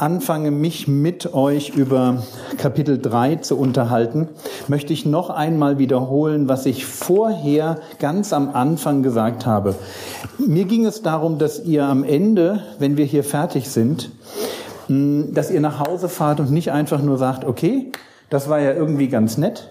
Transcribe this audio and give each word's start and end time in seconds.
anfange, 0.00 0.50
mich 0.50 0.88
mit 0.88 1.34
euch 1.34 1.70
über 1.70 2.22
Kapitel 2.56 2.98
3 2.98 3.36
zu 3.36 3.58
unterhalten, 3.58 4.28
möchte 4.68 4.92
ich 4.92 5.04
noch 5.06 5.30
einmal 5.30 5.78
wiederholen, 5.78 6.48
was 6.48 6.66
ich 6.66 6.86
vorher 6.86 7.78
ganz 7.98 8.32
am 8.32 8.50
Anfang 8.54 9.02
gesagt 9.02 9.46
habe. 9.46 9.74
Mir 10.38 10.64
ging 10.64 10.86
es 10.86 11.02
darum, 11.02 11.38
dass 11.38 11.64
ihr 11.64 11.84
am 11.84 12.04
Ende, 12.04 12.62
wenn 12.78 12.96
wir 12.96 13.04
hier 13.04 13.24
fertig 13.24 13.68
sind, 13.68 14.10
dass 14.88 15.50
ihr 15.50 15.60
nach 15.60 15.80
Hause 15.80 16.08
fahrt 16.08 16.40
und 16.40 16.50
nicht 16.50 16.72
einfach 16.72 17.02
nur 17.02 17.18
sagt, 17.18 17.44
okay, 17.44 17.92
das 18.30 18.48
war 18.48 18.60
ja 18.60 18.72
irgendwie 18.72 19.08
ganz 19.08 19.38
nett, 19.38 19.70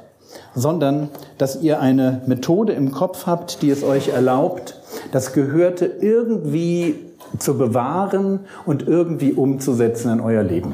sondern 0.54 1.10
dass 1.38 1.62
ihr 1.62 1.80
eine 1.80 2.22
Methode 2.26 2.74
im 2.74 2.92
Kopf 2.92 3.26
habt, 3.26 3.62
die 3.62 3.70
es 3.70 3.84
euch 3.84 4.10
erlaubt, 4.10 4.80
das 5.12 5.34
Gehörte 5.34 5.86
irgendwie 5.86 7.09
zu 7.38 7.58
bewahren 7.58 8.42
und 8.66 8.88
irgendwie 8.88 9.34
umzusetzen 9.34 10.12
in 10.12 10.20
euer 10.20 10.44
Leben. 10.44 10.74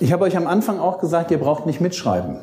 Ich 0.00 0.12
habe 0.12 0.24
euch 0.24 0.36
am 0.36 0.46
Anfang 0.46 0.80
auch 0.80 0.98
gesagt, 0.98 1.30
ihr 1.30 1.38
braucht 1.38 1.66
nicht 1.66 1.80
mitschreiben. 1.80 2.36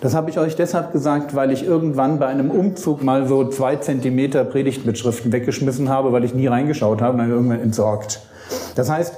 Das 0.00 0.14
habe 0.14 0.30
ich 0.30 0.38
euch 0.38 0.56
deshalb 0.56 0.92
gesagt, 0.92 1.34
weil 1.34 1.50
ich 1.50 1.64
irgendwann 1.64 2.18
bei 2.18 2.26
einem 2.26 2.50
Umzug 2.50 3.02
mal 3.02 3.26
so 3.28 3.48
zwei 3.48 3.76
Zentimeter 3.76 4.44
Predigtmitschriften 4.44 5.32
weggeschmissen 5.32 5.88
habe, 5.88 6.12
weil 6.12 6.24
ich 6.24 6.34
nie 6.34 6.46
reingeschaut 6.46 7.00
habe 7.00 7.12
und 7.12 7.18
dann 7.18 7.30
irgendwann 7.30 7.60
entsorgt. 7.60 8.20
Das 8.74 8.90
heißt, 8.90 9.14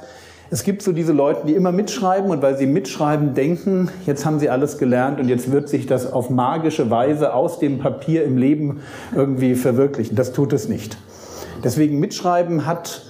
es 0.48 0.62
gibt 0.62 0.82
so 0.82 0.92
diese 0.92 1.12
Leute, 1.12 1.46
die 1.46 1.54
immer 1.54 1.72
mitschreiben 1.72 2.30
und 2.30 2.40
weil 2.40 2.56
sie 2.56 2.66
mitschreiben, 2.66 3.34
denken, 3.34 3.88
jetzt 4.06 4.24
haben 4.24 4.38
sie 4.38 4.48
alles 4.48 4.78
gelernt 4.78 5.18
und 5.18 5.28
jetzt 5.28 5.50
wird 5.50 5.68
sich 5.68 5.86
das 5.86 6.12
auf 6.12 6.30
magische 6.30 6.88
Weise 6.88 7.34
aus 7.34 7.58
dem 7.58 7.78
Papier 7.80 8.24
im 8.24 8.38
Leben 8.38 8.80
irgendwie 9.14 9.56
verwirklichen. 9.56 10.14
Das 10.14 10.32
tut 10.32 10.52
es 10.52 10.68
nicht. 10.68 10.96
Deswegen 11.64 11.98
mitschreiben 11.98 12.66
hat, 12.66 13.02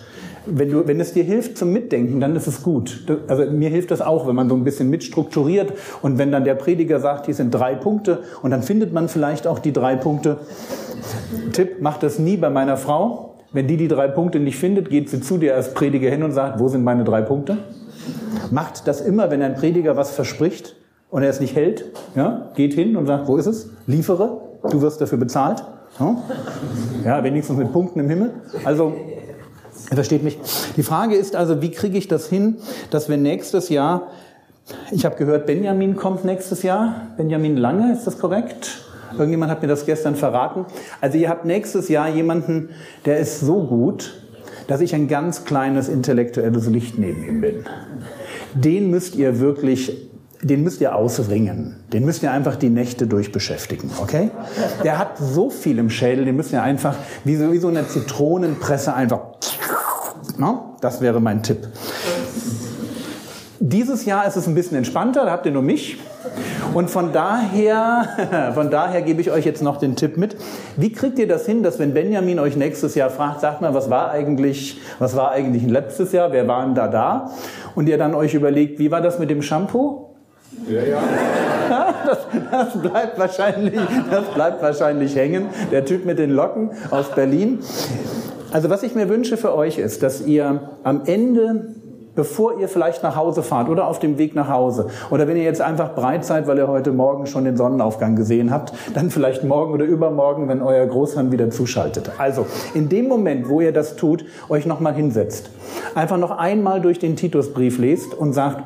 wenn, 0.47 0.71
du, 0.71 0.87
wenn 0.87 1.01
es 1.01 1.13
dir 1.13 1.25
hilft 1.25 1.59
zum 1.59 1.73
Mitdenken, 1.73 2.21
dann 2.21 2.37
ist 2.37 2.47
es 2.47 2.63
gut. 2.63 3.05
Also 3.29 3.51
mir 3.51 3.69
hilft 3.69 3.91
das 3.91 4.01
auch, 4.01 4.27
wenn 4.27 4.37
man 4.37 4.49
so 4.49 4.55
ein 4.55 4.65
bisschen 4.65 4.89
mitstrukturiert 4.89 5.73
und 6.03 6.19
wenn 6.19 6.31
dann 6.33 6.45
der 6.45 6.55
Prediger 6.55 7.01
sagt, 7.01 7.27
hier 7.27 7.35
sind 7.35 7.51
drei 7.51 7.75
Punkte 7.75 8.21
und 8.43 8.51
dann 8.51 8.63
findet 8.63 8.93
man 8.93 9.09
vielleicht 9.09 9.47
auch 9.47 9.59
die 9.59 9.73
drei 9.73 9.97
Punkte. 9.97 10.39
Tipp, 11.53 11.81
macht 11.81 12.03
das 12.03 12.19
nie 12.19 12.37
bei 12.37 12.51
meiner 12.51 12.77
Frau. 12.77 13.35
Wenn 13.53 13.67
die 13.67 13.77
die 13.77 13.89
drei 13.89 14.09
Punkte 14.09 14.39
nicht 14.39 14.57
findet, 14.57 14.91
geht 14.91 15.09
sie 15.09 15.21
zu 15.21 15.39
dir 15.39 15.55
als 15.55 15.75
Prediger 15.75 16.11
hin 16.11 16.23
und 16.23 16.33
sagt, 16.33 16.61
wo 16.61 16.69
sind 16.69 16.85
meine 16.85 17.05
drei 17.05 17.23
Punkte? 17.23 17.59
Macht 18.51 18.87
das 18.87 19.01
immer, 19.01 19.31
wenn 19.31 19.43
ein 19.43 19.55
Prediger 19.55 19.97
was 19.97 20.11
verspricht 20.13 20.77
und 21.11 21.23
er 21.23 21.31
es 21.31 21.41
nicht 21.41 21.57
hält. 21.57 21.85
Ja? 22.15 22.51
Geht 22.55 22.75
hin 22.75 22.97
und 22.97 23.07
sagt, 23.07 23.29
wo 23.29 23.37
ist 23.37 23.47
es? 23.47 23.71
Liefere, 23.87 24.43
du 24.70 24.83
wirst 24.83 25.00
dafür 25.00 25.19
bezahlt. 25.19 25.64
Ja, 27.05 27.25
wenigstens 27.25 27.56
mit 27.56 27.72
Punkten 27.72 28.00
im 28.00 28.11
Himmel. 28.11 28.31
Also, 28.64 28.95
versteht 29.92 30.22
mich. 30.22 30.39
Die 30.77 30.83
Frage 30.83 31.14
ist 31.14 31.36
also, 31.36 31.62
wie 31.62 31.70
kriege 31.70 31.97
ich 31.97 32.09
das 32.09 32.28
hin, 32.28 32.56
dass 32.91 33.09
wir 33.09 33.17
nächstes 33.17 33.69
Jahr, 33.69 34.09
ich 34.91 35.05
habe 35.05 35.17
gehört, 35.17 35.47
Benjamin 35.47 35.97
kommt 35.97 36.25
nächstes 36.25 36.62
Jahr. 36.62 37.09
Benjamin 37.16 37.56
Lange, 37.56 37.93
ist 37.93 38.06
das 38.06 38.19
korrekt? 38.19 38.82
Irgendjemand 39.12 39.50
hat 39.50 39.62
mir 39.62 39.69
das 39.69 39.87
gestern 39.87 40.16
verraten. 40.16 40.66
Also 41.00 41.16
ihr 41.16 41.28
habt 41.28 41.44
nächstes 41.44 41.88
Jahr 41.88 42.09
jemanden, 42.09 42.71
der 43.05 43.19
ist 43.19 43.41
so 43.41 43.62
gut, 43.62 44.21
dass 44.66 44.81
ich 44.81 44.94
ein 44.94 45.09
ganz 45.09 45.44
kleines 45.44 45.88
intellektuelles 45.88 46.66
Licht 46.66 46.99
neben 46.99 47.25
ihm 47.25 47.41
bin. 47.41 47.65
Den 48.55 48.91
müsst 48.91 49.15
ihr 49.15 49.38
wirklich 49.38 50.10
den 50.43 50.63
müsst 50.63 50.81
ihr 50.81 50.95
ausringen. 50.95 51.77
Den 51.93 52.05
müsst 52.05 52.23
ihr 52.23 52.31
einfach 52.31 52.57
die 52.57 52.69
Nächte 52.69 53.07
durchbeschäftigen, 53.07 53.91
okay? 54.01 54.31
Der 54.85 54.99
hat 54.99 55.19
so 55.19 55.51
viel 55.51 55.79
im 55.79 55.91
Schädel, 55.91 56.25
den 56.25 56.37
müsst 56.37 56.53
ihr 56.53 56.63
einfach, 56.63 56.97
wie 57.25 57.37
so, 57.37 57.53
wie 57.53 57.59
so 57.59 57.69
eine 57.69 57.87
Zitronenpresse 57.89 58.95
einfach, 58.95 59.21
no? 60.39 60.77
das 60.81 61.01
wäre 61.01 61.21
mein 61.21 61.43
Tipp. 61.43 61.67
Dieses 63.59 64.05
Jahr 64.05 64.27
ist 64.27 64.37
es 64.37 64.47
ein 64.47 64.55
bisschen 64.55 64.77
entspannter, 64.77 65.25
da 65.25 65.33
habt 65.33 65.47
ihr 65.47 65.53
nur 65.53 65.63
mich. 65.63 65.99
Und 66.75 66.91
von 66.91 67.13
daher, 67.13 68.53
von 68.55 68.71
daher 68.71 69.01
gebe 69.01 69.21
ich 69.21 69.31
euch 69.31 69.47
jetzt 69.47 69.63
noch 69.63 69.79
den 69.79 69.97
Tipp 69.97 70.19
mit. 70.19 70.37
Wie 70.77 70.93
kriegt 70.93 71.19
ihr 71.19 71.27
das 71.27 71.47
hin, 71.47 71.63
dass 71.63 71.79
wenn 71.79 71.95
Benjamin 71.95 72.39
euch 72.39 72.57
nächstes 72.57 72.95
Jahr 72.95 73.09
fragt, 73.09 73.41
sagt 73.41 73.63
mal, 73.63 73.73
was 73.73 73.89
war 73.89 74.11
eigentlich, 74.11 74.81
was 74.99 75.17
war 75.17 75.31
eigentlich 75.31 75.67
letztes 75.67 76.13
Jahr, 76.13 76.33
wer 76.33 76.47
war 76.47 76.65
denn 76.65 76.75
da 76.75 76.89
da? 76.89 77.31
Und 77.75 77.89
ihr 77.89 77.97
dann 77.97 78.15
euch 78.15 78.35
überlegt, 78.35 78.79
wie 78.79 78.91
war 78.91 79.01
das 79.01 79.19
mit 79.19 79.31
dem 79.31 79.41
Shampoo? 79.41 80.06
Ja, 80.69 80.83
ja. 80.83 81.03
Das, 82.06 82.19
das, 82.50 82.83
bleibt 82.83 83.19
wahrscheinlich, 83.19 83.81
das 84.11 84.25
bleibt 84.34 84.62
wahrscheinlich 84.62 85.15
hängen. 85.17 85.47
Der 85.71 85.84
Typ 85.84 86.05
mit 86.05 86.19
den 86.19 86.31
Locken 86.31 86.71
aus 86.91 87.11
Berlin. 87.15 87.61
Also 88.53 88.71
was 88.71 88.83
ich 88.83 88.94
mir 88.94 89.09
wünsche 89.09 89.37
für 89.37 89.55
euch 89.55 89.78
ist, 89.78 90.03
dass 90.03 90.25
ihr 90.25 90.61
am 90.83 91.03
Ende 91.06 91.75
bevor 92.17 92.59
ihr 92.59 92.69
vielleicht 92.69 93.03
nach 93.03 93.15
Hause 93.15 93.43
fahrt 93.43 93.69
oder 93.69 93.87
auf 93.87 94.00
dem 94.00 94.19
Weg 94.19 94.34
nach 94.34 94.49
Hause 94.49 94.89
oder 95.11 95.28
wenn 95.28 95.37
ihr 95.37 95.44
jetzt 95.44 95.61
einfach 95.61 95.94
breit 95.94 96.25
seid, 96.25 96.49
weil 96.49 96.59
ihr 96.59 96.67
heute 96.67 96.91
Morgen 96.91 97.27
schon 97.27 97.44
den 97.44 97.56
Sonnenaufgang 97.56 98.17
gesehen 98.17 98.50
habt, 98.50 98.73
dann 98.94 99.11
vielleicht 99.11 99.44
morgen 99.44 99.75
oder 99.75 99.84
übermorgen, 99.84 100.49
wenn 100.49 100.62
euer 100.62 100.87
Großhirn 100.87 101.31
wieder 101.31 101.50
zuschaltet. 101.50 102.11
Also 102.19 102.47
in 102.75 102.88
dem 102.88 103.06
Moment, 103.06 103.49
wo 103.49 103.61
ihr 103.61 103.73
das 103.73 103.94
tut, 103.97 104.25
euch 104.49 104.67
nochmal 104.67 104.94
hinsetzt, 104.94 105.50
einfach 105.94 106.17
noch 106.17 106.31
einmal 106.31 106.81
durch 106.81 106.99
den 106.99 107.15
Titusbrief 107.15 107.78
lest 107.78 108.15
und 108.15 108.33
sagt, 108.33 108.62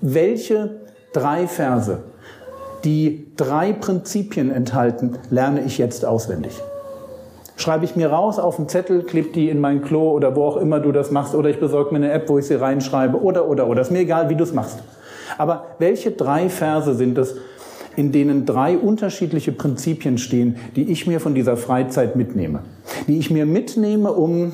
welche 0.00 0.80
drei 1.12 1.46
Verse, 1.46 1.98
die 2.84 3.26
drei 3.36 3.72
Prinzipien 3.72 4.50
enthalten, 4.50 5.18
lerne 5.30 5.62
ich 5.64 5.78
jetzt 5.78 6.04
auswendig. 6.04 6.52
Schreibe 7.56 7.84
ich 7.84 7.94
mir 7.94 8.10
raus 8.10 8.38
auf 8.38 8.58
einen 8.58 8.68
Zettel, 8.68 9.02
klebe 9.02 9.32
die 9.32 9.50
in 9.50 9.60
mein 9.60 9.82
Klo 9.82 10.12
oder 10.12 10.34
wo 10.34 10.44
auch 10.44 10.56
immer 10.56 10.80
du 10.80 10.92
das 10.92 11.10
machst, 11.10 11.34
oder 11.34 11.50
ich 11.50 11.60
besorge 11.60 11.90
mir 11.90 11.96
eine 11.96 12.12
App, 12.12 12.28
wo 12.28 12.38
ich 12.38 12.46
sie 12.46 12.54
reinschreibe, 12.54 13.22
oder, 13.22 13.48
oder, 13.48 13.66
oder. 13.66 13.82
Ist 13.82 13.90
mir 13.90 13.98
egal, 13.98 14.30
wie 14.30 14.34
du 14.34 14.44
es 14.44 14.54
machst. 14.54 14.78
Aber 15.36 15.66
welche 15.78 16.10
drei 16.10 16.48
Verse 16.48 16.94
sind 16.94 17.18
es, 17.18 17.36
in 17.96 18.12
denen 18.12 18.46
drei 18.46 18.78
unterschiedliche 18.78 19.52
Prinzipien 19.52 20.16
stehen, 20.16 20.56
die 20.74 20.90
ich 20.90 21.06
mir 21.06 21.20
von 21.20 21.34
dieser 21.34 21.56
Freizeit 21.56 22.16
mitnehme? 22.16 22.60
Die 23.08 23.18
ich 23.18 23.30
mir 23.30 23.44
mitnehme, 23.44 24.12
um 24.12 24.52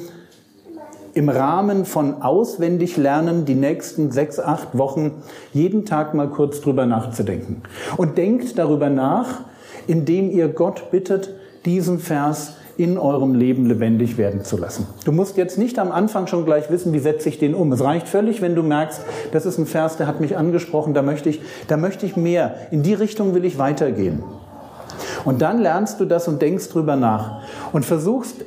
im 1.16 1.31
Rahmen 1.31 1.87
von 1.87 2.21
auswendig 2.21 2.99
lernen 2.99 3.47
die 3.47 3.54
nächsten 3.54 4.10
sechs, 4.10 4.38
acht 4.38 4.77
Wochen 4.77 5.22
jeden 5.54 5.87
Tag 5.87 6.12
mal 6.12 6.28
kurz 6.28 6.60
drüber 6.60 6.84
nachzudenken. 6.84 7.62
Und 7.97 8.19
denkt 8.19 8.59
darüber 8.59 8.91
nach, 8.91 9.41
indem 9.87 10.31
ihr 10.31 10.49
Gott 10.49 10.91
bittet, 10.91 11.31
diesen 11.65 12.00
Vers 12.00 12.56
in 12.76 12.99
eurem 12.99 13.34
Leben 13.34 13.65
lebendig 13.65 14.19
werden 14.19 14.44
zu 14.44 14.59
lassen. 14.59 14.87
Du 15.06 15.12
musst 15.12 15.38
jetzt 15.38 15.56
nicht 15.56 15.78
am 15.78 15.91
Anfang 15.91 16.26
schon 16.26 16.44
gleich 16.44 16.71
wissen, 16.71 16.93
wie 16.93 16.99
setze 16.99 17.31
ich 17.31 17.38
den 17.38 17.55
um. 17.55 17.72
Es 17.72 17.82
reicht 17.82 18.09
völlig, 18.09 18.43
wenn 18.43 18.55
du 18.55 18.62
merkst, 18.62 19.00
das 19.32 19.47
ist 19.47 19.56
ein 19.56 19.65
Vers, 19.65 19.97
der 19.97 20.06
hat 20.06 20.21
mich 20.21 20.37
angesprochen, 20.37 20.93
da 20.93 21.00
möchte 21.00 21.31
ich, 21.31 21.41
da 21.69 21.78
möchte 21.78 22.05
ich 22.05 22.19
mehr. 22.19 22.56
In 22.71 22.82
die 22.82 22.93
Richtung 22.93 23.34
will 23.34 23.47
ich 23.47 23.56
weitergehen. 23.56 24.22
Und 25.25 25.41
dann 25.41 25.62
lernst 25.62 25.99
du 25.99 26.05
das 26.05 26.28
und 26.28 26.43
denkst 26.43 26.69
drüber 26.69 26.97
nach 26.97 27.41
und 27.72 27.87
versuchst 27.87 28.44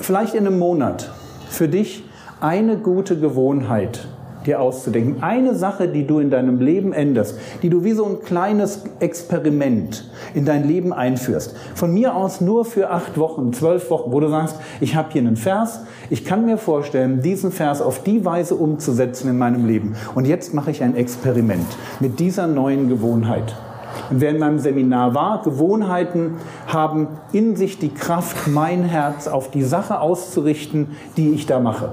vielleicht 0.00 0.32
in 0.32 0.46
einem 0.46 0.58
Monat 0.58 1.10
für 1.50 1.68
dich 1.68 2.04
eine 2.40 2.76
gute 2.76 3.18
Gewohnheit 3.18 4.08
dir 4.48 4.60
auszudenken. 4.60 5.22
Eine 5.22 5.54
Sache, 5.54 5.88
die 5.88 6.06
du 6.06 6.18
in 6.18 6.30
deinem 6.30 6.60
Leben 6.60 6.92
änderst, 6.92 7.38
die 7.62 7.70
du 7.70 7.84
wie 7.84 7.92
so 7.92 8.04
ein 8.04 8.22
kleines 8.22 8.82
Experiment 8.98 10.10
in 10.34 10.44
dein 10.44 10.66
Leben 10.66 10.92
einführst. 10.92 11.54
Von 11.74 11.92
mir 11.92 12.14
aus 12.14 12.40
nur 12.40 12.64
für 12.64 12.90
acht 12.90 13.18
Wochen, 13.18 13.52
zwölf 13.52 13.90
Wochen, 13.90 14.10
wo 14.12 14.20
du 14.20 14.28
sagst, 14.28 14.56
ich 14.80 14.96
habe 14.96 15.12
hier 15.12 15.22
einen 15.22 15.36
Vers, 15.36 15.82
ich 16.10 16.24
kann 16.24 16.46
mir 16.46 16.58
vorstellen, 16.58 17.20
diesen 17.20 17.52
Vers 17.52 17.82
auf 17.82 18.02
die 18.02 18.24
Weise 18.24 18.54
umzusetzen 18.54 19.28
in 19.28 19.38
meinem 19.38 19.66
Leben. 19.66 19.94
Und 20.14 20.26
jetzt 20.26 20.54
mache 20.54 20.70
ich 20.70 20.82
ein 20.82 20.96
Experiment 20.96 21.66
mit 22.00 22.18
dieser 22.18 22.46
neuen 22.46 22.88
Gewohnheit. 22.88 23.54
Wer 24.10 24.30
in 24.30 24.38
meinem 24.38 24.58
Seminar 24.58 25.14
war, 25.14 25.42
Gewohnheiten 25.42 26.36
haben 26.66 27.08
in 27.32 27.56
sich 27.56 27.78
die 27.78 27.92
Kraft, 27.92 28.48
mein 28.48 28.84
Herz 28.84 29.28
auf 29.28 29.50
die 29.50 29.62
Sache 29.62 30.00
auszurichten, 30.00 30.96
die 31.16 31.30
ich 31.30 31.46
da 31.46 31.60
mache. 31.60 31.92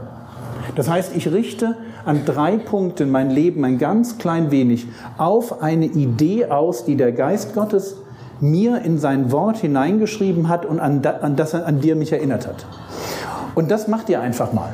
Das 0.75 0.89
heißt, 0.89 1.15
ich 1.15 1.31
richte 1.31 1.75
an 2.05 2.21
drei 2.25 2.57
Punkten 2.57 3.11
mein 3.11 3.29
Leben 3.29 3.63
ein 3.65 3.77
ganz 3.77 4.17
klein 4.17 4.51
wenig 4.51 4.87
auf 5.17 5.61
eine 5.61 5.85
Idee 5.85 6.45
aus, 6.47 6.85
die 6.85 6.95
der 6.95 7.11
Geist 7.11 7.53
Gottes 7.53 7.97
mir 8.41 8.81
in 8.81 8.97
sein 8.97 9.31
Wort 9.31 9.57
hineingeschrieben 9.57 10.49
hat 10.49 10.65
und 10.65 10.79
an, 10.79 11.01
das 11.35 11.55
an 11.55 11.79
dir 11.79 11.95
mich 11.95 12.11
erinnert 12.11 12.47
hat. 12.47 12.65
Und 13.55 13.71
das 13.71 13.87
macht 13.87 14.09
ihr 14.09 14.21
einfach 14.21 14.51
mal. 14.53 14.73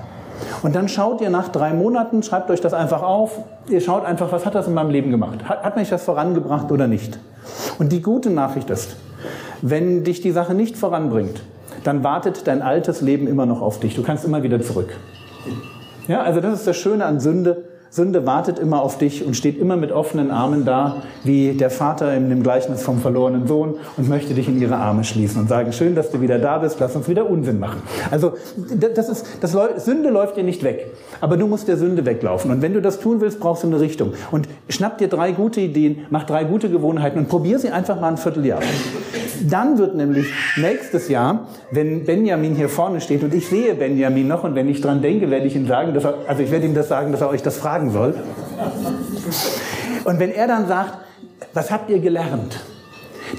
Und 0.63 0.75
dann 0.75 0.87
schaut 0.87 1.21
ihr 1.21 1.29
nach 1.29 1.49
drei 1.49 1.73
Monaten, 1.73 2.21
schreibt 2.21 2.49
euch 2.51 2.61
das 2.61 2.73
einfach 2.73 3.01
auf, 3.01 3.39
ihr 3.67 3.81
schaut 3.81 4.05
einfach, 4.05 4.31
was 4.31 4.45
hat 4.45 4.53
das 4.53 4.67
in 4.67 4.73
meinem 4.73 4.91
Leben 4.91 5.09
gemacht? 5.09 5.47
Hat, 5.47 5.63
hat 5.63 5.75
mich 5.75 5.89
das 5.89 6.03
vorangebracht 6.03 6.71
oder 6.71 6.87
nicht? 6.87 7.19
Und 7.79 7.91
die 7.91 8.01
gute 8.01 8.29
Nachricht 8.29 8.69
ist, 8.69 8.95
wenn 9.61 10.03
dich 10.03 10.21
die 10.21 10.31
Sache 10.31 10.53
nicht 10.53 10.77
voranbringt, 10.77 11.41
dann 11.83 12.03
wartet 12.03 12.47
dein 12.47 12.61
altes 12.61 13.01
Leben 13.01 13.27
immer 13.27 13.45
noch 13.45 13.61
auf 13.61 13.79
dich. 13.79 13.95
Du 13.95 14.03
kannst 14.03 14.23
immer 14.23 14.43
wieder 14.43 14.61
zurück. 14.61 14.95
Ja, 16.07 16.21
also 16.21 16.41
das 16.41 16.59
ist 16.59 16.67
das 16.67 16.77
Schöne 16.77 17.05
an 17.05 17.19
Sünde. 17.19 17.65
Sünde 17.93 18.25
wartet 18.25 18.57
immer 18.57 18.81
auf 18.81 18.97
dich 18.97 19.25
und 19.25 19.35
steht 19.35 19.59
immer 19.59 19.75
mit 19.75 19.91
offenen 19.91 20.31
Armen 20.31 20.63
da, 20.63 21.03
wie 21.25 21.51
der 21.51 21.69
Vater 21.69 22.15
in 22.15 22.29
dem 22.29 22.41
Gleichnis 22.41 22.83
vom 22.83 22.99
verlorenen 22.99 23.47
Sohn 23.47 23.75
und 23.97 24.07
möchte 24.07 24.33
dich 24.33 24.47
in 24.47 24.61
ihre 24.61 24.77
Arme 24.77 25.03
schließen 25.03 25.41
und 25.41 25.49
sagen, 25.49 25.73
schön, 25.73 25.93
dass 25.93 26.09
du 26.09 26.21
wieder 26.21 26.39
da 26.39 26.59
bist, 26.59 26.79
lass 26.79 26.95
uns 26.95 27.09
wieder 27.09 27.29
Unsinn 27.29 27.59
machen. 27.59 27.81
Also 28.09 28.31
das 28.95 29.09
ist, 29.09 29.25
das, 29.41 29.57
Sünde 29.83 30.09
läuft 30.09 30.37
dir 30.37 30.43
nicht 30.43 30.63
weg, 30.63 30.89
aber 31.19 31.35
du 31.35 31.47
musst 31.47 31.67
der 31.67 31.75
Sünde 31.75 32.05
weglaufen. 32.05 32.49
Und 32.49 32.61
wenn 32.61 32.73
du 32.73 32.81
das 32.81 33.01
tun 33.01 33.19
willst, 33.19 33.41
brauchst 33.41 33.63
du 33.63 33.67
eine 33.67 33.81
Richtung. 33.81 34.13
Und 34.31 34.47
schnapp 34.69 34.97
dir 34.97 35.09
drei 35.09 35.33
gute 35.33 35.59
Ideen, 35.59 36.05
mach 36.11 36.23
drei 36.23 36.45
gute 36.45 36.69
Gewohnheiten 36.69 37.19
und 37.19 37.27
probier 37.27 37.59
sie 37.59 37.71
einfach 37.71 37.99
mal 37.99 38.07
ein 38.07 38.17
Vierteljahr. 38.17 38.61
Dann 39.49 39.77
wird 39.77 39.95
nämlich 39.95 40.27
nächstes 40.57 41.09
Jahr, 41.09 41.47
wenn 41.71 42.05
Benjamin 42.05 42.55
hier 42.55 42.69
vorne 42.69 43.01
steht 43.01 43.23
und 43.23 43.33
ich 43.33 43.47
sehe 43.47 43.75
Benjamin 43.75 44.27
noch 44.27 44.43
und 44.43 44.55
wenn 44.55 44.69
ich 44.69 44.81
dran 44.81 45.01
denke, 45.01 45.29
werde 45.29 45.47
ich 45.47 45.55
ihm 45.55 45.67
sagen, 45.67 45.93
dass 45.93 46.03
er, 46.03 46.15
also 46.27 46.43
ich 46.43 46.51
werde 46.51 46.65
ihm 46.65 46.73
das 46.73 46.87
sagen, 46.87 47.11
dass 47.11 47.21
er 47.21 47.29
euch 47.29 47.41
das 47.41 47.57
fragen 47.57 47.91
soll. 47.91 48.15
Und 50.03 50.19
wenn 50.19 50.31
er 50.31 50.47
dann 50.47 50.67
sagt, 50.67 50.97
was 51.53 51.71
habt 51.71 51.89
ihr 51.89 51.99
gelernt? 51.99 52.59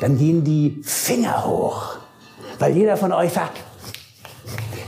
Dann 0.00 0.18
gehen 0.18 0.44
die 0.44 0.80
Finger 0.82 1.46
hoch, 1.46 1.96
weil 2.58 2.74
jeder 2.76 2.96
von 2.96 3.12
euch 3.12 3.32
sagt, 3.32 3.58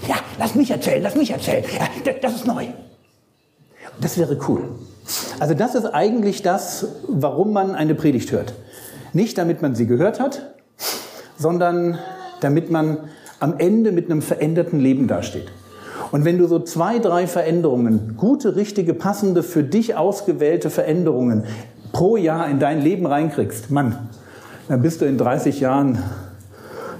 ja, 0.08 0.16
lass 0.38 0.54
mich 0.54 0.70
erzählen, 0.70 1.02
lass 1.02 1.14
mich 1.14 1.30
erzählen, 1.30 1.64
ja, 2.04 2.12
das 2.20 2.34
ist 2.34 2.46
neu. 2.46 2.66
Das 4.00 4.18
wäre 4.18 4.38
cool. 4.48 4.70
Also 5.38 5.54
das 5.54 5.74
ist 5.74 5.86
eigentlich 5.86 6.42
das, 6.42 6.86
warum 7.08 7.52
man 7.52 7.74
eine 7.74 7.94
Predigt 7.94 8.32
hört. 8.32 8.54
Nicht 9.12 9.38
damit 9.38 9.62
man 9.62 9.74
sie 9.74 9.86
gehört 9.86 10.18
hat, 10.18 10.54
sondern 11.36 11.98
damit 12.40 12.70
man 12.70 12.98
am 13.40 13.54
Ende 13.58 13.92
mit 13.92 14.10
einem 14.10 14.22
veränderten 14.22 14.80
Leben 14.80 15.06
dasteht. 15.08 15.50
Und 16.12 16.24
wenn 16.24 16.38
du 16.38 16.46
so 16.46 16.60
zwei, 16.60 16.98
drei 16.98 17.26
Veränderungen, 17.26 18.16
gute, 18.16 18.56
richtige, 18.56 18.94
passende, 18.94 19.42
für 19.42 19.62
dich 19.62 19.96
ausgewählte 19.96 20.70
Veränderungen 20.70 21.44
pro 21.92 22.16
Jahr 22.16 22.48
in 22.48 22.58
dein 22.58 22.80
Leben 22.80 23.06
reinkriegst, 23.06 23.70
Mann, 23.70 24.08
dann 24.68 24.82
bist 24.82 25.00
du 25.00 25.06
in 25.06 25.18
30 25.18 25.60
Jahren 25.60 26.02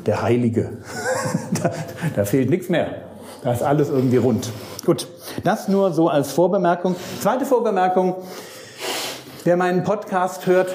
der 0.07 0.23
Heilige. 0.23 0.71
da, 1.63 1.71
da 2.17 2.25
fehlt 2.25 2.51
nichts 2.51 2.69
mehr. 2.69 2.87
Da 3.43 3.53
ist 3.53 3.63
alles 3.63 3.89
irgendwie 3.89 4.17
rund. 4.17 4.51
Gut, 4.85 5.09
das 5.45 5.69
nur 5.69 5.93
so 5.93 6.09
als 6.09 6.33
Vorbemerkung. 6.33 6.97
Zweite 7.21 7.47
Vorbemerkung. 7.47 8.17
Wer 9.45 9.57
meinen 9.57 9.85
Podcast 9.85 10.47
hört, 10.47 10.71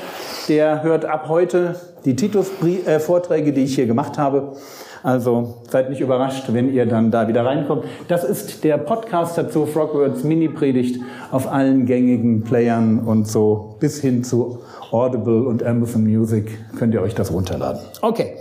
der 0.49 0.83
hört 0.83 1.05
ab 1.05 1.27
heute 1.27 1.75
die 2.05 2.15
Titus-Vorträge, 2.15 3.53
die 3.53 3.63
ich 3.63 3.75
hier 3.75 3.85
gemacht 3.85 4.17
habe. 4.17 4.55
Also 5.01 5.61
seid 5.69 5.89
nicht 5.89 6.01
überrascht, 6.01 6.45
wenn 6.51 6.73
ihr 6.73 6.85
dann 6.85 7.11
da 7.11 7.27
wieder 7.27 7.45
reinkommt. 7.45 7.85
Das 8.09 8.23
ist 8.23 8.63
der 8.63 8.77
Podcast 8.77 9.37
dazu, 9.37 9.65
Frogwords 9.65 10.23
Mini-Predigt 10.23 11.01
auf 11.31 11.49
allen 11.49 11.85
gängigen 11.85 12.43
Playern 12.43 12.99
und 12.99 13.27
so 13.27 13.77
bis 13.79 14.01
hin 14.01 14.23
zu 14.23 14.59
Audible 14.91 15.45
und 15.45 15.63
Amazon 15.63 16.03
Music 16.03 16.51
könnt 16.77 16.93
ihr 16.93 17.01
euch 17.01 17.15
das 17.15 17.31
runterladen. 17.31 17.81
Okay, 18.01 18.35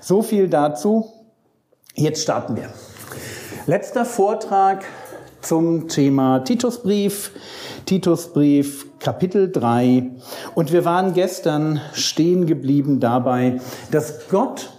so 0.00 0.22
viel 0.22 0.48
dazu. 0.48 1.06
Jetzt 1.94 2.22
starten 2.22 2.56
wir. 2.56 2.70
Letzter 3.66 4.04
Vortrag 4.04 4.84
zum 5.42 5.88
Thema 5.88 6.40
Titusbrief. 6.40 7.32
Titusbrief 7.84 8.86
Kapitel 9.00 9.50
3. 9.50 10.10
Und 10.54 10.72
wir 10.72 10.84
waren 10.84 11.14
gestern 11.14 11.80
stehen 11.92 12.46
geblieben 12.46 13.00
dabei, 13.00 13.60
dass 13.90 14.28
Gott 14.30 14.70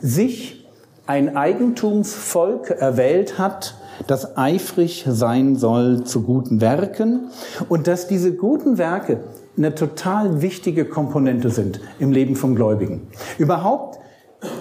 sich 0.00 0.66
ein 1.06 1.36
Eigentumsvolk 1.36 2.70
erwählt 2.70 3.38
hat, 3.38 3.76
das 4.06 4.36
eifrig 4.36 5.04
sein 5.08 5.56
soll 5.56 6.04
zu 6.04 6.22
guten 6.22 6.60
Werken 6.60 7.28
und 7.68 7.86
dass 7.86 8.08
diese 8.08 8.34
guten 8.34 8.78
Werke 8.78 9.20
eine 9.56 9.74
total 9.74 10.42
wichtige 10.42 10.84
Komponente 10.84 11.50
sind 11.50 11.80
im 11.98 12.10
Leben 12.10 12.36
vom 12.36 12.54
Gläubigen. 12.54 13.08
Überhaupt 13.38 13.98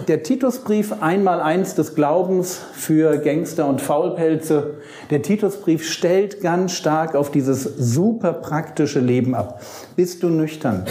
der 0.08 0.24
Titusbrief 0.24 1.02
einmal 1.02 1.40
eins 1.42 1.76
des 1.76 1.96
Glaubens 1.96 2.60
für 2.74 3.18
Gangster 3.18 3.68
und 3.68 3.82
Faulpelze. 3.82 4.76
Der 5.10 5.22
Titusbrief 5.22 5.90
stellt 5.90 6.42
ganz 6.42 6.74
stark 6.74 7.16
auf 7.16 7.32
dieses 7.32 7.64
super 7.64 8.34
praktische 8.34 9.00
Leben 9.00 9.36
ab. 9.36 9.62
Bist 9.96 10.24
du 10.24 10.30
nüchtern? 10.30 10.86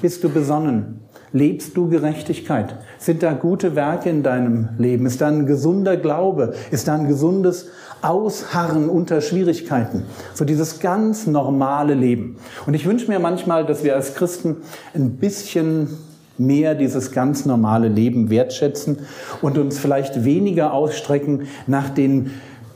Bist 0.00 0.22
du 0.24 0.28
besonnen? 0.28 1.00
Lebst 1.32 1.76
du 1.76 1.88
Gerechtigkeit? 1.88 2.76
Sind 2.98 3.22
da 3.22 3.32
gute 3.32 3.74
Werke 3.74 4.10
in 4.10 4.22
deinem 4.22 4.68
Leben? 4.76 5.06
Ist 5.06 5.22
da 5.22 5.28
ein 5.28 5.46
gesunder 5.46 5.96
Glaube? 5.96 6.52
Ist 6.70 6.88
da 6.88 6.94
ein 6.94 7.08
gesundes 7.08 7.68
Ausharren 8.02 8.90
unter 8.90 9.22
Schwierigkeiten? 9.22 10.04
So 10.34 10.44
dieses 10.44 10.78
ganz 10.80 11.26
normale 11.26 11.94
Leben. 11.94 12.36
Und 12.66 12.74
ich 12.74 12.84
wünsche 12.84 13.08
mir 13.10 13.18
manchmal, 13.18 13.64
dass 13.64 13.82
wir 13.82 13.94
als 13.96 14.14
Christen 14.14 14.58
ein 14.94 15.16
bisschen 15.16 15.96
mehr 16.38 16.74
dieses 16.74 17.12
ganz 17.12 17.46
normale 17.46 17.88
Leben 17.88 18.30
wertschätzen 18.30 18.98
und 19.40 19.58
uns 19.58 19.78
vielleicht 19.78 20.24
weniger 20.24 20.72
ausstrecken 20.72 21.48
nach 21.66 21.90
den 21.90 22.30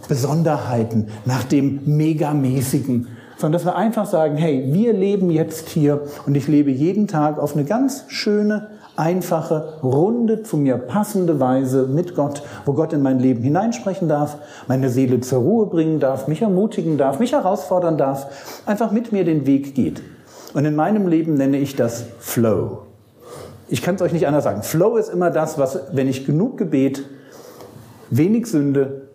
Besonderheiten, 0.08 1.08
nach 1.24 1.44
dem 1.44 1.80
Megamäßigen, 1.84 3.08
sondern 3.36 3.52
dass 3.52 3.66
wir 3.66 3.76
einfach 3.76 4.06
sagen, 4.06 4.36
hey, 4.36 4.68
wir 4.72 4.92
leben 4.92 5.30
jetzt 5.30 5.68
hier 5.68 6.02
und 6.26 6.36
ich 6.36 6.48
lebe 6.48 6.70
jeden 6.70 7.06
Tag 7.08 7.38
auf 7.38 7.54
eine 7.54 7.64
ganz 7.64 8.04
schöne, 8.08 8.68
einfache, 8.96 9.78
runde, 9.82 10.42
zu 10.42 10.56
mir 10.56 10.78
passende 10.78 11.38
Weise 11.38 11.86
mit 11.86 12.14
Gott, 12.14 12.42
wo 12.64 12.72
Gott 12.72 12.92
in 12.92 13.02
mein 13.02 13.18
Leben 13.18 13.42
hineinsprechen 13.42 14.08
darf, 14.08 14.38
meine 14.68 14.88
Seele 14.88 15.20
zur 15.20 15.40
Ruhe 15.40 15.66
bringen 15.66 16.00
darf, 16.00 16.28
mich 16.28 16.42
ermutigen 16.42 16.96
darf, 16.96 17.18
mich 17.18 17.32
herausfordern 17.32 17.98
darf, 17.98 18.62
einfach 18.64 18.90
mit 18.90 19.12
mir 19.12 19.24
den 19.24 19.46
Weg 19.46 19.74
geht. 19.74 20.02
Und 20.54 20.64
in 20.64 20.74
meinem 20.74 21.06
Leben 21.06 21.34
nenne 21.34 21.58
ich 21.58 21.76
das 21.76 22.04
Flow. 22.18 22.85
Ich 23.68 23.82
kann 23.82 23.96
es 23.96 24.02
euch 24.02 24.12
nicht 24.12 24.26
anders 24.26 24.44
sagen. 24.44 24.62
Flow 24.62 24.96
ist 24.96 25.08
immer 25.08 25.30
das, 25.30 25.58
was, 25.58 25.80
wenn 25.92 26.08
ich 26.08 26.24
genug 26.26 26.56
Gebet, 26.56 27.04
wenig 28.10 28.46
Sünde, 28.46 29.08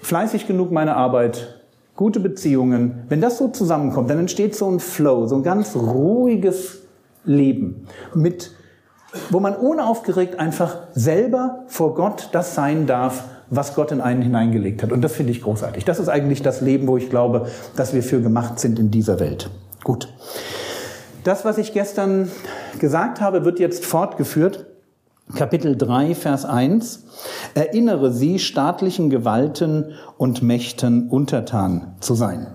fleißig 0.00 0.46
genug 0.46 0.70
meine 0.70 0.96
Arbeit, 0.96 1.62
gute 1.96 2.20
Beziehungen, 2.20 3.04
wenn 3.08 3.20
das 3.20 3.38
so 3.38 3.48
zusammenkommt, 3.48 4.08
dann 4.08 4.20
entsteht 4.20 4.54
so 4.54 4.70
ein 4.70 4.78
Flow, 4.78 5.26
so 5.26 5.34
ein 5.36 5.42
ganz 5.42 5.74
ruhiges 5.74 6.78
Leben 7.24 7.88
mit, 8.14 8.52
wo 9.30 9.40
man 9.40 9.56
unaufgeregt 9.56 10.38
einfach 10.38 10.76
selber 10.94 11.64
vor 11.66 11.94
Gott 11.94 12.28
das 12.32 12.54
sein 12.54 12.86
darf, 12.86 13.24
was 13.50 13.74
Gott 13.74 13.92
in 13.92 14.00
einen 14.00 14.22
hineingelegt 14.22 14.82
hat. 14.82 14.92
Und 14.92 15.02
das 15.02 15.12
finde 15.12 15.32
ich 15.32 15.42
großartig. 15.42 15.84
Das 15.84 15.98
ist 15.98 16.08
eigentlich 16.08 16.42
das 16.42 16.60
Leben, 16.60 16.86
wo 16.86 16.96
ich 16.96 17.10
glaube, 17.10 17.48
dass 17.76 17.94
wir 17.94 18.02
für 18.02 18.20
gemacht 18.20 18.60
sind 18.60 18.78
in 18.78 18.90
dieser 18.90 19.20
Welt. 19.20 19.50
Gut. 19.82 20.08
Das, 21.24 21.44
was 21.44 21.58
ich 21.58 21.72
gestern 21.72 22.30
gesagt 22.78 23.20
habe, 23.20 23.44
wird 23.44 23.58
jetzt 23.58 23.84
fortgeführt. 23.84 24.66
Kapitel 25.34 25.76
3, 25.76 26.14
Vers 26.14 26.44
1. 26.44 27.04
Erinnere 27.54 28.12
sie, 28.12 28.38
staatlichen 28.38 29.10
Gewalten 29.10 29.92
und 30.16 30.42
Mächten 30.42 31.08
untertan 31.08 31.96
zu 32.00 32.14
sein. 32.14 32.46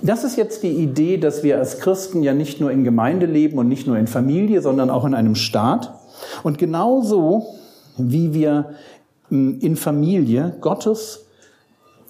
Das 0.00 0.24
ist 0.24 0.36
jetzt 0.36 0.62
die 0.62 0.70
Idee, 0.70 1.18
dass 1.18 1.42
wir 1.42 1.58
als 1.58 1.80
Christen 1.80 2.22
ja 2.22 2.34
nicht 2.34 2.60
nur 2.60 2.70
in 2.70 2.82
Gemeinde 2.82 3.26
leben 3.26 3.58
und 3.58 3.68
nicht 3.68 3.86
nur 3.86 3.98
in 3.98 4.06
Familie, 4.06 4.62
sondern 4.62 4.88
auch 4.88 5.04
in 5.04 5.14
einem 5.14 5.34
Staat. 5.34 5.94
Und 6.42 6.58
genauso 6.58 7.46
wie 7.98 8.32
wir 8.32 8.70
hm, 9.28 9.58
in 9.60 9.76
Familie 9.76 10.56
Gottes 10.60 11.26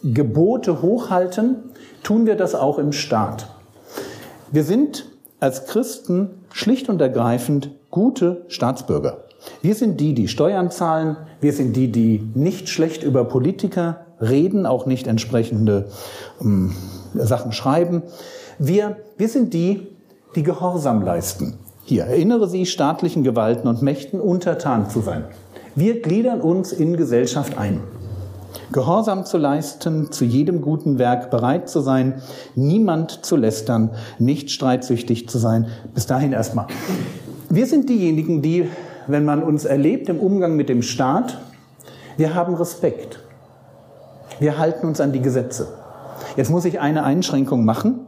Gebote 0.04 0.82
hochhalten, 0.82 1.56
tun 2.02 2.26
wir 2.26 2.36
das 2.36 2.54
auch 2.54 2.78
im 2.78 2.92
Staat. 2.92 3.48
Wir 4.50 4.64
sind 4.64 5.11
als 5.42 5.66
Christen 5.66 6.30
schlicht 6.52 6.88
und 6.88 7.00
ergreifend 7.00 7.70
gute 7.90 8.44
Staatsbürger. 8.48 9.24
Wir 9.60 9.74
sind 9.74 10.00
die, 10.00 10.14
die 10.14 10.28
Steuern 10.28 10.70
zahlen. 10.70 11.16
Wir 11.40 11.52
sind 11.52 11.74
die, 11.74 11.90
die 11.90 12.22
nicht 12.34 12.68
schlecht 12.68 13.02
über 13.02 13.24
Politiker 13.24 14.06
reden, 14.20 14.66
auch 14.66 14.86
nicht 14.86 15.08
entsprechende 15.08 15.88
ähm, 16.40 16.72
Sachen 17.14 17.50
schreiben. 17.50 18.02
Wir, 18.58 18.98
wir 19.18 19.28
sind 19.28 19.52
die, 19.52 19.88
die 20.36 20.44
Gehorsam 20.44 21.02
leisten. 21.02 21.58
Hier, 21.84 22.04
erinnere 22.04 22.48
Sie, 22.48 22.64
staatlichen 22.64 23.24
Gewalten 23.24 23.66
und 23.66 23.82
Mächten 23.82 24.20
untertan 24.20 24.88
zu 24.88 25.00
sein. 25.00 25.24
Wir 25.74 26.00
gliedern 26.02 26.40
uns 26.40 26.70
in 26.70 26.96
Gesellschaft 26.96 27.58
ein. 27.58 27.80
Gehorsam 28.72 29.24
zu 29.24 29.38
leisten, 29.38 30.12
zu 30.12 30.24
jedem 30.24 30.60
guten 30.60 30.98
Werk 30.98 31.30
bereit 31.30 31.68
zu 31.68 31.80
sein, 31.80 32.22
niemand 32.54 33.24
zu 33.24 33.36
lästern, 33.36 33.90
nicht 34.18 34.50
streitsüchtig 34.50 35.28
zu 35.28 35.38
sein. 35.38 35.66
Bis 35.94 36.06
dahin 36.06 36.32
erstmal. 36.32 36.66
Wir 37.50 37.66
sind 37.66 37.88
diejenigen, 37.88 38.42
die, 38.42 38.68
wenn 39.06 39.24
man 39.24 39.42
uns 39.42 39.64
erlebt 39.64 40.08
im 40.08 40.18
Umgang 40.18 40.56
mit 40.56 40.68
dem 40.68 40.82
Staat, 40.82 41.38
wir 42.16 42.34
haben 42.34 42.54
Respekt. 42.54 43.20
Wir 44.38 44.58
halten 44.58 44.86
uns 44.86 45.00
an 45.00 45.12
die 45.12 45.20
Gesetze. 45.20 45.68
Jetzt 46.36 46.50
muss 46.50 46.64
ich 46.64 46.80
eine 46.80 47.04
Einschränkung 47.04 47.64
machen. 47.64 48.06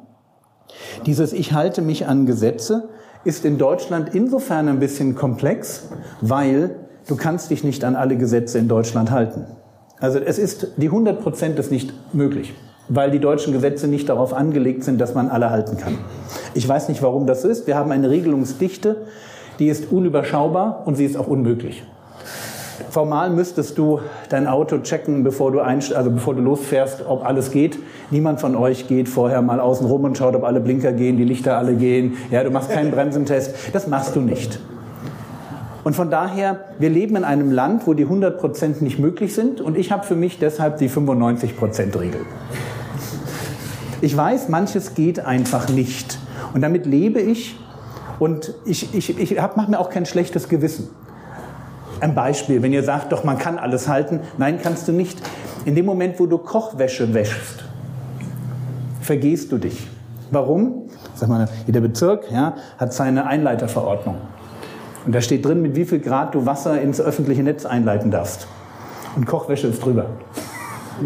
Dieses 1.07 1.33
Ich 1.33 1.53
halte 1.53 1.83
mich 1.83 2.07
an 2.07 2.27
Gesetze 2.27 2.89
ist 3.25 3.45
in 3.45 3.59
Deutschland 3.59 4.15
insofern 4.15 4.69
ein 4.69 4.79
bisschen 4.79 5.15
komplex, 5.15 5.89
weil 6.21 6.77
du 7.09 7.17
kannst 7.17 7.51
dich 7.51 7.65
nicht 7.65 7.85
an 7.85 7.97
alle 7.97 8.17
Gesetze 8.17 8.59
in 8.59 8.69
Deutschland 8.69 9.11
halten. 9.11 9.47
Also 10.01 10.19
es 10.19 10.39
ist, 10.39 10.69
die 10.77 10.87
100 10.87 11.23
Prozent 11.23 11.59
ist 11.59 11.71
nicht 11.71 11.93
möglich, 12.13 12.53
weil 12.89 13.11
die 13.11 13.21
deutschen 13.21 13.53
Gesetze 13.53 13.87
nicht 13.89 14.09
darauf 14.09 14.35
angelegt 14.35 14.85
sind, 14.85 15.01
dass 15.01 15.15
man 15.15 15.29
alle 15.29 15.51
halten 15.51 15.77
kann. 15.77 15.99
Ich 16.55 16.69
weiß 16.69 16.89
nicht, 16.89 17.03
warum 17.03 17.27
das 17.27 17.45
ist. 17.45 17.67
Wir 17.67 17.77
haben 17.77 17.93
eine 17.93 18.11
Regelungsdichte, 18.11 18.97
die 19.59 19.69
ist 19.69 19.91
unüberschaubar 19.93 20.83
und 20.85 20.97
sie 20.97 21.05
ist 21.05 21.17
auch 21.17 21.29
unmöglich. 21.29 21.85
Formal 22.91 23.31
müsstest 23.31 23.79
du 23.79 24.01
dein 24.29 24.47
Auto 24.47 24.79
checken, 24.79 25.25
bevor 25.25 25.53
du, 25.53 25.61
also 25.61 26.11
bevor 26.11 26.35
du 26.35 26.43
losfährst, 26.43 27.05
ob 27.07 27.25
alles 27.25 27.51
geht. 27.51 27.79
Niemand 28.11 28.41
von 28.41 28.57
euch 28.57 28.89
geht 28.89 29.09
vorher 29.09 29.43
mal 29.43 29.61
außen 29.61 29.87
rum 29.87 30.05
und 30.05 30.19
schaut, 30.19 30.35
ob 30.35 30.45
alle 30.45 30.61
Blinker 30.61 30.93
gehen, 30.93 31.17
die 31.17 31.25
Lichter 31.25 31.57
alle 31.57 31.75
gehen. 31.75 32.17
Ja, 32.31 32.45
du 32.45 32.51
machst 32.51 32.71
keinen 32.71 32.91
Bremsentest. 32.91 33.55
Das 33.73 33.87
machst 33.87 34.15
du 34.17 34.21
nicht. 34.21 34.59
Und 35.85 35.95
von 35.95 36.11
daher, 36.11 36.65
wir 36.79 36.89
leben 36.89 37.15
in 37.15 37.25
einem 37.25 37.53
Land, 37.53 37.87
wo 37.87 37.93
die 37.93 38.05
100 38.05 38.41
Prozent 38.41 38.81
nicht 38.81 38.99
möglich 38.99 39.35
sind. 39.35 39.61
Und 39.61 39.77
ich 39.77 39.93
habe 39.93 40.05
für 40.05 40.17
mich 40.17 40.39
deshalb 40.39 40.79
die 40.79 40.89
95 40.89 41.57
Prozent 41.57 41.99
Regel. 42.01 42.23
Ich 44.01 44.17
weiß, 44.17 44.49
manches 44.49 44.95
geht 44.95 45.21
einfach 45.21 45.69
nicht. 45.69 46.19
Und 46.55 46.63
damit 46.63 46.87
lebe 46.87 47.21
ich. 47.21 47.59
Und 48.19 48.55
ich, 48.65 48.95
ich, 48.95 49.19
ich 49.19 49.37
mache 49.37 49.71
mir 49.71 49.79
auch 49.79 49.91
kein 49.91 50.07
schlechtes 50.07 50.49
Gewissen. 50.49 50.89
Ein 52.01 52.15
Beispiel, 52.15 52.63
wenn 52.63 52.73
ihr 52.73 52.83
sagt, 52.83 53.13
doch 53.13 53.25
man 53.25 53.39
kann 53.39 53.59
alles 53.59 53.87
halten. 53.87 54.21
Nein, 54.39 54.59
kannst 54.63 54.89
du 54.89 54.93
nicht. 54.93 55.21
In 55.67 55.75
dem 55.75 55.87
Moment, 55.87 56.19
wo 56.19 56.27
du 56.27 56.39
Kochwäsche 56.39 57.13
wäschst, 57.13 57.65
vergehst 59.01 59.53
du 59.53 59.59
dich. 59.59 59.87
Warum? 60.31 60.89
Sag 61.15 61.29
mal, 61.29 61.49
jeder 61.67 61.81
Bezirk 61.81 62.31
ja, 62.33 62.55
hat 62.79 62.93
seine 62.93 63.27
Einleiterverordnung. 63.27 64.17
Und 65.07 65.15
da 65.15 65.21
steht 65.21 65.45
drin, 65.45 65.61
mit 65.63 65.77
wie 65.77 65.85
viel 65.85 65.99
Grad 65.99 66.35
du 66.35 66.47
Wasser 66.47 66.81
ins 66.81 67.01
öffentliche 67.01 67.43
Netz 67.43 67.67
einleiten 67.67 68.11
darfst. 68.11 68.47
Und 69.17 69.27
Kochwäsche 69.27 69.69
ist 69.69 69.85
drüber. 69.85 70.07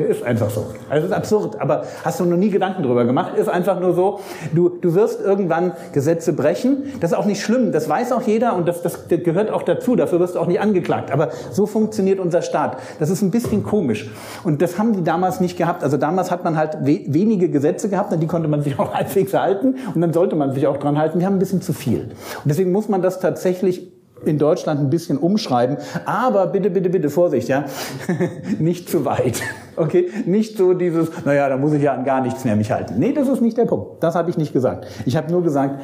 Ist 0.09 0.23
einfach 0.23 0.50
so. 0.50 0.66
Also 0.88 1.07
ist 1.07 1.12
absurd, 1.12 1.61
aber 1.61 1.85
hast 2.04 2.21
du 2.21 2.25
noch 2.25 2.37
nie 2.37 2.50
Gedanken 2.50 2.83
drüber 2.83 3.04
gemacht? 3.04 3.37
Ist 3.37 3.49
einfach 3.49 3.80
nur 3.80 3.95
so, 3.95 4.21
du, 4.54 4.68
du 4.68 4.95
wirst 4.95 5.21
irgendwann 5.21 5.73
Gesetze 5.92 6.33
brechen. 6.33 6.92
Das 7.00 7.12
ist 7.12 7.16
auch 7.16 7.25
nicht 7.25 7.42
schlimm, 7.42 7.73
das 7.73 7.88
weiß 7.88 8.12
auch 8.12 8.23
jeder 8.23 8.57
und 8.57 8.68
das, 8.68 8.83
das 8.83 9.09
gehört 9.09 9.50
auch 9.50 9.62
dazu. 9.62 9.97
Dafür 9.97 10.21
wirst 10.21 10.35
du 10.35 10.40
auch 10.40 10.47
nicht 10.47 10.61
angeklagt. 10.61 11.11
Aber 11.11 11.30
so 11.50 11.66
funktioniert 11.66 12.21
unser 12.21 12.42
Staat. 12.42 12.78
Das 12.99 13.11
ist 13.11 13.23
ein 13.23 13.30
bisschen 13.30 13.62
komisch. 13.62 14.11
Und 14.45 14.62
das 14.62 14.78
haben 14.78 14.92
die 14.92 15.04
damals 15.04 15.40
nicht 15.40 15.57
gehabt. 15.57 15.83
Also 15.83 15.97
damals 15.97 16.30
hat 16.30 16.45
man 16.45 16.57
halt 16.57 16.78
we 16.83 17.00
wenige 17.07 17.49
Gesetze 17.49 17.88
gehabt, 17.88 18.12
an 18.12 18.21
die 18.21 18.26
konnte 18.26 18.49
man 18.49 18.62
sich 18.62 18.78
auch 18.78 18.95
halbwegs 18.95 19.35
halten 19.35 19.76
und 19.95 20.00
dann 20.00 20.12
sollte 20.12 20.37
man 20.37 20.52
sich 20.52 20.66
auch 20.66 20.76
dran 20.76 20.99
halten. 20.99 21.21
Wir 21.21 21.26
haben 21.26 21.37
ein 21.37 21.38
bisschen 21.38 21.62
zu 21.62 21.73
viel. 21.73 22.00
Und 22.02 22.45
deswegen 22.45 22.73
muss 22.73 22.88
man 22.88 23.02
das 23.02 23.21
tatsächlich 23.21 23.92
in 24.25 24.38
Deutschland 24.38 24.80
ein 24.80 24.90
bisschen 24.90 25.18
umschreiben. 25.18 25.76
Aber 26.04 26.47
bitte, 26.49 26.71
bitte, 26.71 26.90
bitte 26.90 27.11
Vorsicht, 27.11 27.49
ja. 27.49 27.64
nicht 28.59 28.88
zu 28.88 29.04
weit. 29.04 29.42
Okay? 29.78 30.11
Nicht 30.26 30.56
so 30.56 30.75
dieses, 30.75 31.11
naja, 31.25 31.49
da 31.49 31.56
muss 31.56 31.73
ich 31.73 31.82
ja 31.82 31.94
an 31.94 32.04
gar 32.04 32.20
nichts 32.20 32.44
mehr 32.44 32.56
mich 32.56 32.70
halten. 32.70 32.99
Nee, 32.99 33.12
das 33.12 33.28
ist 33.28 33.40
nicht 33.40 33.56
der 33.56 33.66
Punkt. 33.66 34.02
Das 34.02 34.14
habe 34.14 34.30
ich 34.30 34.37
nicht 34.37 34.52
gesagt. 34.52 34.87
Ich 35.06 35.16
habe 35.16 35.30
nur 35.30 35.42
gesagt, 35.42 35.82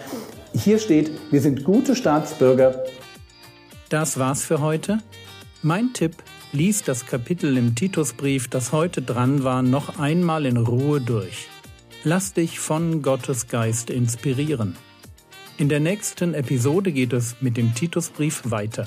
hier 0.52 0.78
steht, 0.78 1.10
wir 1.30 1.40
sind 1.40 1.64
gute 1.64 1.94
Staatsbürger. 1.94 2.84
Das 3.88 4.18
war's 4.18 4.44
für 4.44 4.60
heute. 4.60 4.98
Mein 5.62 5.92
Tipp, 5.92 6.16
lies 6.52 6.82
das 6.82 7.06
Kapitel 7.06 7.56
im 7.56 7.74
Titusbrief, 7.74 8.48
das 8.48 8.72
heute 8.72 9.02
dran 9.02 9.44
war, 9.44 9.62
noch 9.62 9.98
einmal 9.98 10.46
in 10.46 10.56
Ruhe 10.56 11.00
durch. 11.00 11.48
Lass 12.04 12.34
dich 12.34 12.60
von 12.60 13.02
Gottes 13.02 13.48
Geist 13.48 13.90
inspirieren. 13.90 14.76
In 15.56 15.68
der 15.68 15.80
nächsten 15.80 16.34
Episode 16.34 16.92
geht 16.92 17.12
es 17.12 17.36
mit 17.40 17.56
dem 17.56 17.74
Titusbrief 17.74 18.42
weiter. 18.50 18.86